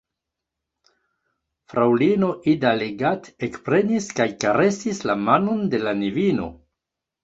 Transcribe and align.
Fraŭlino 1.73 2.31
Ida 2.55 2.73
Leggat 2.81 3.31
ekprenis 3.51 4.11
kaj 4.19 4.31
karesis 4.43 5.07
la 5.11 5.21
manon 5.31 5.67
de 5.77 5.87
la 5.89 5.99
nevino. 6.05 6.55